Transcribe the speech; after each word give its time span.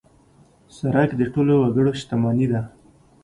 سړک 0.77 1.09
د 1.15 1.21
ټولو 1.33 1.53
وګړو 1.61 1.91
شتمني 2.01 2.47
ده. 2.51 2.61